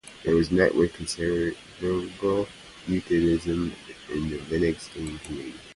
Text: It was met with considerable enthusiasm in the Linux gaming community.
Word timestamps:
It 0.23 0.33
was 0.33 0.49
met 0.49 0.73
with 0.73 0.93
considerable 0.95 2.47
enthusiasm 2.87 3.71
in 4.11 4.31
the 4.31 4.39
Linux 4.39 4.91
gaming 4.95 5.19
community. 5.19 5.59